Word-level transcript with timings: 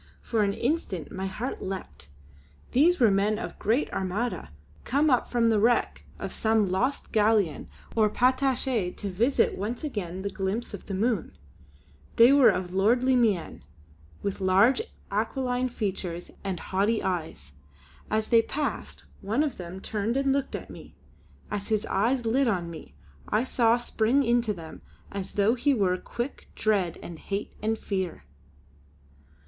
For 0.23 0.41
an 0.41 0.53
instant 0.55 1.11
my 1.11 1.27
heart 1.27 1.61
leapt; 1.61 2.09
these 2.71 2.99
were 2.99 3.11
men 3.11 3.37
of 3.37 3.51
the 3.51 3.57
great 3.59 3.87
Armada, 3.93 4.49
come 4.83 5.11
up 5.11 5.29
from 5.29 5.51
the 5.51 5.59
wreck 5.59 6.05
of 6.17 6.33
some 6.33 6.67
lost 6.69 7.11
galleon 7.11 7.69
or 7.95 8.09
patache 8.09 8.95
to 8.95 9.09
visit 9.11 9.55
once 9.55 9.83
again 9.83 10.23
the 10.23 10.31
glimpses 10.31 10.73
of 10.73 10.87
the 10.87 10.95
Moon. 10.95 11.37
They 12.15 12.33
were 12.33 12.49
of 12.49 12.73
lordly 12.73 13.15
mien, 13.15 13.63
with 14.23 14.41
large 14.41 14.81
aquiline 15.11 15.69
features 15.69 16.31
and 16.43 16.59
haughty 16.59 17.03
eyes. 17.03 17.51
As 18.09 18.29
they 18.29 18.41
passed, 18.41 19.03
one 19.21 19.43
of 19.43 19.57
them 19.57 19.79
turned 19.79 20.17
and 20.17 20.33
looked 20.33 20.55
at 20.55 20.71
me. 20.71 20.95
As 21.51 21.67
his 21.67 21.85
eyes 21.85 22.25
lit 22.25 22.47
on 22.47 22.71
me, 22.71 22.95
I 23.29 23.43
saw 23.43 23.77
spring 23.77 24.23
into 24.23 24.51
them, 24.51 24.81
as 25.11 25.33
though 25.33 25.53
he 25.53 25.75
were 25.75 25.95
quick, 25.97 26.47
dread, 26.55 26.97
and 27.03 27.19
hate, 27.19 27.53
and 27.61 27.77
fear. 27.77 28.23